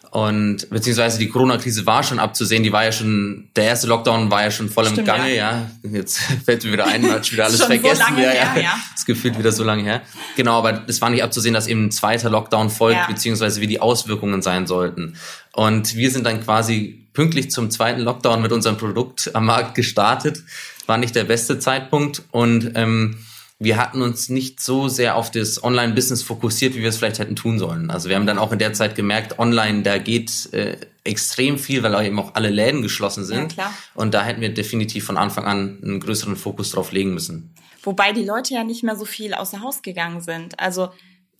[0.10, 4.43] Und beziehungsweise die Corona-Krise war schon abzusehen, die war ja schon, der erste Lockdown war
[4.43, 5.67] ja schon voll Stimmt, im Gange, ja.
[5.84, 5.89] ja.
[5.91, 8.04] Jetzt fällt mir wieder ein, hat schon wieder alles schon vergessen.
[8.15, 8.80] So ja, her, ja.
[8.93, 10.02] Das gefühlt wieder so lange her.
[10.36, 13.08] Genau, aber es war nicht abzusehen, dass eben ein zweiter Lockdown folgt, ja.
[13.08, 15.17] beziehungsweise wie die Auswirkungen sein sollten.
[15.54, 20.44] Und wir sind dann quasi pünktlich zum zweiten Lockdown mit unserem Produkt am Markt gestartet
[20.86, 23.18] war nicht der beste Zeitpunkt und ähm,
[23.58, 27.36] wir hatten uns nicht so sehr auf das Online-Business fokussiert, wie wir es vielleicht hätten
[27.36, 27.90] tun sollen.
[27.90, 31.82] Also wir haben dann auch in der Zeit gemerkt, online, da geht äh, extrem viel,
[31.82, 33.56] weil eben auch alle Läden geschlossen sind.
[33.56, 33.74] Ja.
[33.96, 37.52] Und da hätten wir definitiv von Anfang an einen größeren Fokus drauf legen müssen.
[37.82, 40.60] Wobei die Leute ja nicht mehr so viel außer Haus gegangen sind.
[40.60, 40.90] Also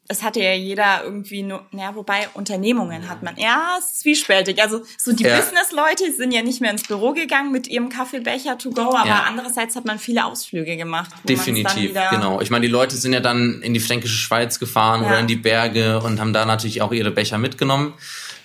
[0.10, 3.36] es hatte ja jeder irgendwie nur, naja, wobei Unternehmungen hat man.
[3.38, 4.62] Ja, es ist zwiespältig.
[4.62, 5.38] Also so die ja.
[5.38, 9.26] Business-Leute sind ja nicht mehr ins Büro gegangen mit ihrem Kaffeebecher to go, aber ja.
[9.28, 11.12] andererseits hat man viele Ausflüge gemacht.
[11.28, 12.40] Definitiv, genau.
[12.40, 15.10] Ich meine, die Leute sind ja dann in die fränkische Schweiz gefahren ja.
[15.10, 17.94] oder in die Berge und haben da natürlich auch ihre Becher mitgenommen.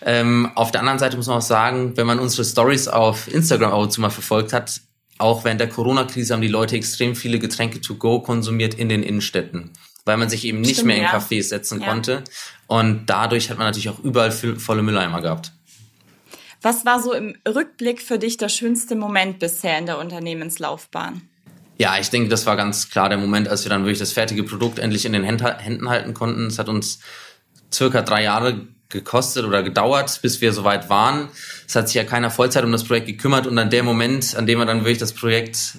[0.05, 3.71] Ähm, auf der anderen Seite muss man auch sagen, wenn man unsere Stories auf Instagram
[3.71, 4.81] auch zu mal verfolgt hat,
[5.19, 9.05] auch während der Corona-Krise haben die Leute extrem viele Getränke to go konsumiert in den
[9.05, 9.71] Innenstädten
[10.05, 11.19] weil man sich eben nicht Stimmt, mehr in ja.
[11.19, 11.89] Cafés setzen ja.
[11.89, 12.25] konnte.
[12.67, 15.53] Und dadurch hat man natürlich auch überall volle Mülleimer gehabt.
[16.63, 21.23] Was war so im Rückblick für dich der schönste Moment bisher in der Unternehmenslaufbahn?
[21.79, 24.45] Ja, ich denke, das war ganz klar der Moment, als wir dann wirklich das fertige
[24.45, 26.47] Produkt endlich in den Händen halten konnten.
[26.47, 27.01] Es hat uns
[27.73, 31.29] circa drei Jahre gekostet oder gedauert, bis wir soweit waren.
[31.67, 34.47] Es hat sich ja keiner Vollzeit um das Projekt gekümmert und an der Moment, an
[34.47, 35.79] dem wir dann wirklich das Projekt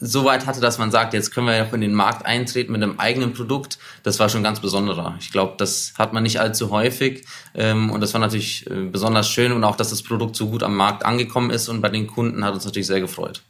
[0.00, 2.72] so weit hatte, dass man sagt, jetzt können wir ja auch in den Markt eintreten
[2.72, 5.16] mit einem eigenen Produkt, das war schon ganz besonderer.
[5.20, 9.28] Ich glaube, das hat man nicht allzu häufig ähm, und das war natürlich äh, besonders
[9.28, 12.06] schön und auch, dass das Produkt so gut am Markt angekommen ist und bei den
[12.06, 13.42] Kunden hat uns natürlich sehr gefreut.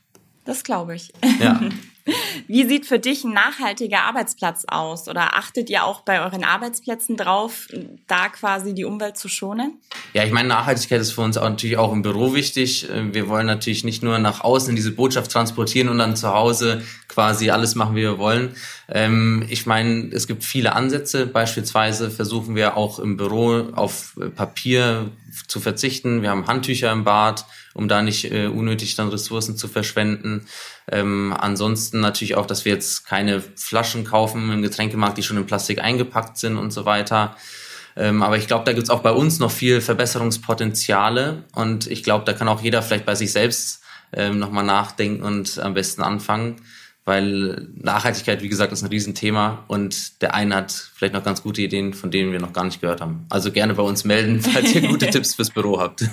[0.45, 1.13] Das glaube ich.
[1.41, 1.61] Ja.
[2.47, 5.09] Wie sieht für dich ein nachhaltiger Arbeitsplatz aus?
[5.09, 7.69] Oder achtet ihr auch bei euren Arbeitsplätzen drauf,
[8.07, 9.79] da quasi die Umwelt zu schonen?
[10.13, 12.89] Ja, ich meine, Nachhaltigkeit ist für uns auch natürlich auch im Büro wichtig.
[13.13, 17.51] Wir wollen natürlich nicht nur nach außen diese Botschaft transportieren und dann zu Hause quasi
[17.51, 18.55] alles machen, wie wir wollen.
[18.89, 21.27] Ähm, ich meine, es gibt viele Ansätze.
[21.27, 25.11] Beispielsweise versuchen wir auch im Büro auf Papier
[25.47, 26.23] zu verzichten.
[26.23, 30.47] Wir haben Handtücher im Bad, um da nicht äh, unnötig dann Ressourcen zu verschwenden.
[30.91, 35.47] Ähm, ansonsten natürlich auch, dass wir jetzt keine Flaschen kaufen im Getränkemarkt, die schon in
[35.47, 37.37] Plastik eingepackt sind und so weiter.
[37.97, 42.25] Ähm, aber ich glaube, da gibt's auch bei uns noch viel Verbesserungspotenziale und ich glaube,
[42.25, 46.57] da kann auch jeder vielleicht bei sich selbst ähm, nochmal nachdenken und am besten anfangen
[47.11, 51.61] weil Nachhaltigkeit, wie gesagt, ist ein Riesenthema und der eine hat vielleicht noch ganz gute
[51.61, 53.27] Ideen, von denen wir noch gar nicht gehört haben.
[53.31, 56.05] Also gerne bei uns melden, falls ihr gute Tipps fürs Büro habt.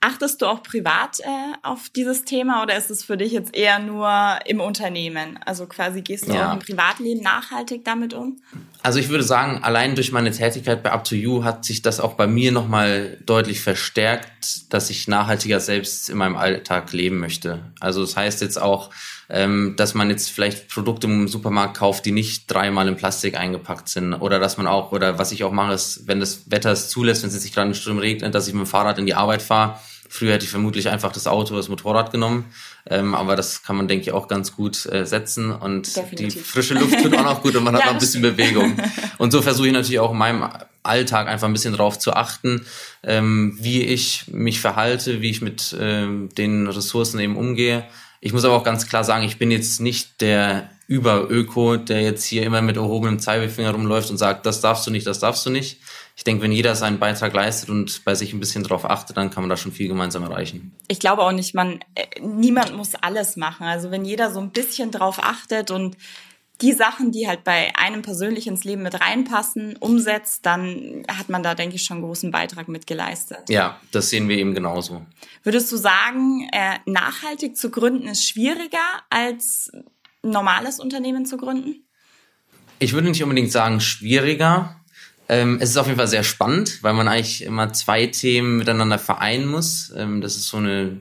[0.00, 1.26] Achtest du auch privat äh,
[1.62, 5.38] auf dieses Thema oder ist es für dich jetzt eher nur im Unternehmen?
[5.44, 6.48] Also quasi gehst du ja.
[6.48, 8.40] auch im Privatleben nachhaltig damit um?
[8.82, 12.26] Also ich würde sagen, allein durch meine Tätigkeit bei Up2You hat sich das auch bei
[12.26, 17.60] mir nochmal deutlich verstärkt, dass ich nachhaltiger selbst in meinem Alltag leben möchte.
[17.78, 18.90] Also das heißt jetzt auch,
[19.30, 23.88] ähm, dass man jetzt vielleicht Produkte im Supermarkt kauft, die nicht dreimal in Plastik eingepackt
[23.88, 24.14] sind.
[24.14, 27.22] Oder dass man auch, oder was ich auch mache, ist, wenn das Wetter es zulässt,
[27.22, 29.42] wenn es sich gerade eine Stunde regnet, dass ich mit dem Fahrrad in die Arbeit
[29.42, 29.78] fahre.
[30.10, 32.46] Früher hätte ich vermutlich einfach das Auto, das Motorrad genommen.
[32.88, 35.50] Ähm, aber das kann man, denke ich, auch ganz gut äh, setzen.
[35.50, 36.32] Und Definitiv.
[36.32, 38.78] die frische Luft tut auch noch gut und man hat noch ein bisschen Bewegung.
[39.18, 40.48] Und so versuche ich natürlich auch in meinem
[40.82, 42.64] Alltag einfach ein bisschen drauf zu achten,
[43.02, 47.84] ähm, wie ich mich verhalte, wie ich mit ähm, den Ressourcen eben umgehe.
[48.20, 52.24] Ich muss aber auch ganz klar sagen, ich bin jetzt nicht der Überöko, der jetzt
[52.24, 55.50] hier immer mit erhobenem Zeigefinger rumläuft und sagt, das darfst du nicht, das darfst du
[55.50, 55.80] nicht.
[56.16, 59.30] Ich denke, wenn jeder seinen Beitrag leistet und bei sich ein bisschen drauf achtet, dann
[59.30, 60.74] kann man da schon viel gemeinsam erreichen.
[60.88, 63.66] Ich glaube auch nicht, man, äh, niemand muss alles machen.
[63.66, 65.96] Also wenn jeder so ein bisschen drauf achtet und
[66.60, 71.42] die Sachen, die halt bei einem persönlich ins Leben mit reinpassen, umsetzt, dann hat man
[71.42, 73.48] da, denke ich, schon einen großen Beitrag mitgeleistet.
[73.48, 75.06] Ja, das sehen wir eben genauso.
[75.44, 79.70] Würdest du sagen, äh, nachhaltig zu gründen ist schwieriger als
[80.24, 81.84] ein normales Unternehmen zu gründen?
[82.80, 84.80] Ich würde nicht unbedingt sagen schwieriger.
[85.28, 88.98] Ähm, es ist auf jeden Fall sehr spannend, weil man eigentlich immer zwei Themen miteinander
[88.98, 89.92] vereinen muss.
[89.96, 90.98] Ähm, das ist so eine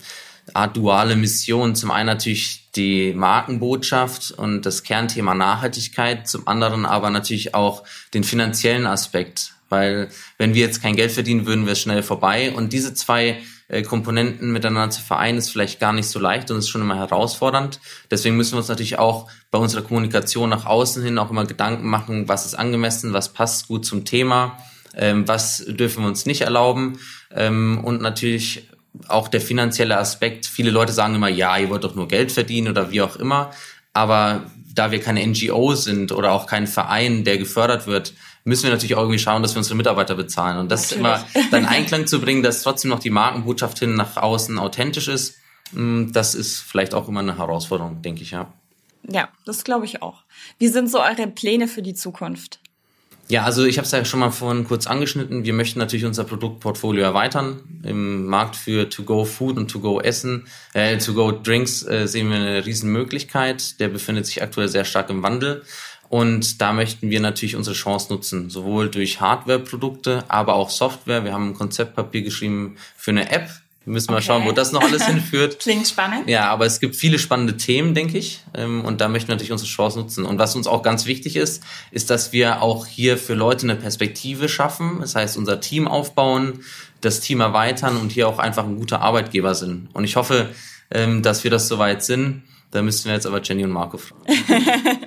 [0.53, 1.75] Art duale Mission.
[1.75, 8.23] Zum einen natürlich die Markenbotschaft und das Kernthema Nachhaltigkeit, zum anderen aber natürlich auch den
[8.23, 9.53] finanziellen Aspekt.
[9.69, 12.53] Weil wenn wir jetzt kein Geld verdienen, würden wir schnell vorbei.
[12.55, 16.59] Und diese zwei äh, Komponenten miteinander zu vereinen, ist vielleicht gar nicht so leicht und
[16.59, 17.81] ist schon immer herausfordernd.
[18.09, 21.87] Deswegen müssen wir uns natürlich auch bei unserer Kommunikation nach außen hin auch immer Gedanken
[21.87, 24.57] machen, was ist angemessen, was passt gut zum Thema,
[24.95, 26.97] ähm, was dürfen wir uns nicht erlauben.
[27.35, 28.69] Ähm, und natürlich
[29.07, 30.45] auch der finanzielle Aspekt.
[30.45, 33.51] Viele Leute sagen immer, ja, ihr wollt doch nur Geld verdienen oder wie auch immer.
[33.93, 38.71] Aber da wir keine NGO sind oder auch kein Verein, der gefördert wird, müssen wir
[38.71, 40.57] natürlich auch irgendwie schauen, dass wir unsere Mitarbeiter bezahlen.
[40.57, 41.33] Und das natürlich.
[41.35, 45.37] immer dann Einklang zu bringen, dass trotzdem noch die Markenbotschaft hin nach außen authentisch ist,
[45.71, 48.53] mm, das ist vielleicht auch immer eine Herausforderung, denke ich, ja.
[49.09, 50.23] Ja, das glaube ich auch.
[50.59, 52.59] Wie sind so eure Pläne für die Zukunft?
[53.29, 55.43] Ja, also ich habe es ja schon mal vorhin kurz angeschnitten.
[55.43, 57.59] Wir möchten natürlich unser Produktportfolio erweitern.
[57.83, 63.81] Im Markt für To-Go-Food und To-Go-Essen, äh, To-Go-Drinks äh, sehen wir eine Riesenmöglichkeit.
[63.81, 65.63] Der befindet sich aktuell sehr stark im Wandel.
[66.07, 71.25] Und da möchten wir natürlich unsere Chance nutzen, sowohl durch Hardware-Produkte, aber auch Software.
[71.25, 73.49] Wir haben ein Konzeptpapier geschrieben für eine App,
[73.87, 74.25] wir müssen mal okay.
[74.25, 75.59] schauen, wo das noch alles hinführt.
[75.61, 76.27] Klingt spannend.
[76.29, 78.41] Ja, aber es gibt viele spannende Themen, denke ich.
[78.53, 80.25] Ähm, und da möchten wir natürlich unsere Chance nutzen.
[80.25, 83.77] Und was uns auch ganz wichtig ist, ist, dass wir auch hier für Leute eine
[83.77, 84.97] Perspektive schaffen.
[84.99, 86.65] Das heißt, unser Team aufbauen,
[86.99, 89.87] das Team erweitern und hier auch einfach ein guter Arbeitgeber sind.
[89.93, 90.49] Und ich hoffe,
[90.91, 92.43] ähm, dass wir das soweit sind.
[92.71, 94.21] Da müssten wir jetzt aber Jenny und Marco fragen.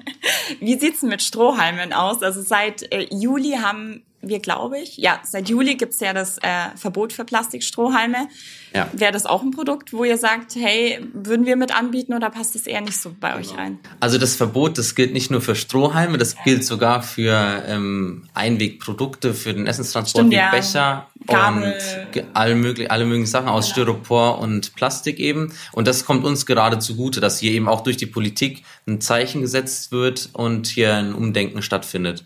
[0.61, 2.23] Wie sieht's mit Strohhalmen aus?
[2.23, 6.68] Also seit äh, Juli haben wir, glaube ich, ja, seit Juli gibt's ja das äh,
[6.76, 8.28] Verbot für Plastikstrohhalme.
[8.74, 8.88] Ja.
[8.92, 12.54] Wäre das auch ein Produkt, wo ihr sagt, hey, würden wir mit anbieten oder passt
[12.54, 13.78] das eher nicht so bei euch rein?
[13.98, 19.33] Also das Verbot, das gilt nicht nur für Strohhalme, das gilt sogar für ähm, Einwegprodukte,
[19.33, 20.50] für den Essenstransport Stimmt, wie ja.
[20.50, 21.74] Becher Gabel.
[22.14, 23.72] und alle, möglichen, alle möglichen Sachen aus genau.
[23.72, 25.52] Styropor und Plastik eben.
[25.72, 29.40] Und das kommt uns gerade zugute, dass hier eben auch durch die Politik ein Zeichen
[29.40, 32.24] gesetzt wird und hier ein Umdenken stattfindet.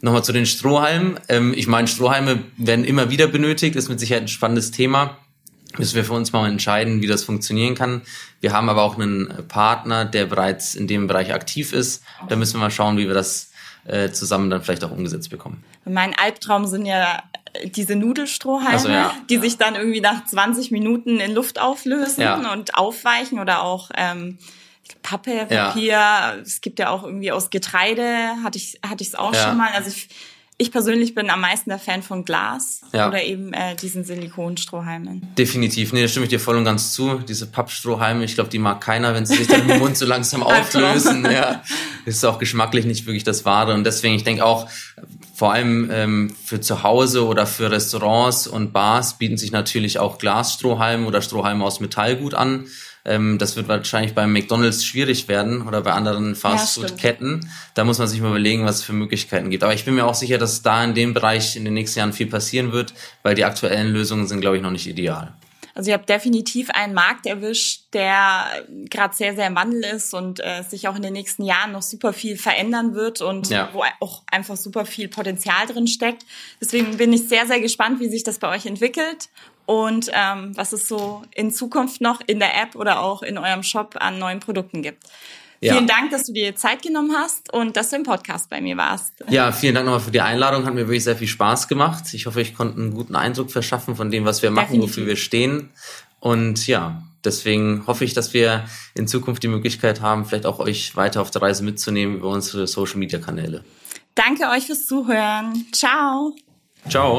[0.00, 1.18] Nochmal zu den Strohhalmen.
[1.28, 5.18] Ähm, ich meine, Strohhalme werden immer wieder benötigt, ist mit Sicherheit ein spannendes Thema.
[5.76, 8.02] Müssen wir für uns mal entscheiden, wie das funktionieren kann.
[8.40, 12.02] Wir haben aber auch einen Partner, der bereits in dem Bereich aktiv ist.
[12.28, 13.50] Da müssen wir mal schauen, wie wir das
[13.86, 15.62] äh, zusammen dann vielleicht auch umgesetzt bekommen.
[15.84, 17.22] Mein Albtraum sind ja
[17.64, 19.14] diese Nudelstrohhalme, so, ja.
[19.28, 19.40] die ja.
[19.40, 22.52] sich dann irgendwie nach 20 Minuten in Luft auflösen ja.
[22.52, 24.38] und aufweichen oder auch ähm,
[25.02, 25.86] Pappe, Papier.
[25.90, 26.34] Ja.
[26.36, 29.48] Es gibt ja auch irgendwie aus Getreide, hatte ich hatte ich es auch ja.
[29.48, 29.70] schon mal.
[29.72, 30.08] Also ich,
[30.60, 33.08] ich persönlich bin am meisten der Fan von Glas ja.
[33.08, 35.34] oder eben äh, diesen Silikonstrohhalmen.
[35.38, 37.18] Definitiv, nee, da stimme ich dir voll und ganz zu.
[37.20, 40.42] Diese Pappstrohhalme, ich glaube, die mag keiner, wenn sie sich dann im Mund so langsam
[40.44, 41.24] auflösen.
[41.30, 41.62] ja,
[42.04, 43.74] ist auch geschmacklich nicht wirklich das Wahre.
[43.74, 44.68] Und deswegen, ich denke auch,
[45.38, 50.18] vor allem ähm, für zu Hause oder für Restaurants und Bars bieten sich natürlich auch
[50.18, 52.66] Glasstrohhalme oder Strohhalme aus Metall gut an.
[53.04, 57.42] Ähm, das wird wahrscheinlich beim McDonalds schwierig werden oder bei anderen Fastfood-Ketten.
[57.44, 59.62] Ja, da muss man sich mal überlegen, was es für Möglichkeiten gibt.
[59.62, 62.12] Aber ich bin mir auch sicher, dass da in dem Bereich in den nächsten Jahren
[62.12, 65.34] viel passieren wird, weil die aktuellen Lösungen sind, glaube ich, noch nicht ideal.
[65.78, 68.46] Also ihr habt definitiv einen Markt erwischt, der
[68.90, 71.82] gerade sehr, sehr im Wandel ist und äh, sich auch in den nächsten Jahren noch
[71.82, 73.70] super viel verändern wird und ja.
[73.72, 76.26] wo auch einfach super viel Potenzial drin steckt.
[76.60, 79.28] Deswegen bin ich sehr, sehr gespannt, wie sich das bei euch entwickelt
[79.66, 83.62] und ähm, was es so in Zukunft noch in der App oder auch in eurem
[83.62, 85.04] Shop an neuen Produkten gibt.
[85.60, 85.74] Ja.
[85.74, 88.76] Vielen Dank, dass du dir Zeit genommen hast und dass du im Podcast bei mir
[88.76, 89.12] warst.
[89.28, 90.64] Ja, vielen Dank nochmal für die Einladung.
[90.64, 92.04] Hat mir wirklich sehr viel Spaß gemacht.
[92.12, 94.90] Ich hoffe, ich konnte einen guten Eindruck verschaffen von dem, was wir machen, Definitiv.
[94.90, 95.70] wofür wir stehen.
[96.20, 100.94] Und ja, deswegen hoffe ich, dass wir in Zukunft die Möglichkeit haben, vielleicht auch euch
[100.96, 103.64] weiter auf der Reise mitzunehmen über unsere Social Media Kanäle.
[104.14, 105.66] Danke euch fürs Zuhören.
[105.72, 106.34] Ciao.
[106.88, 107.16] Ciao.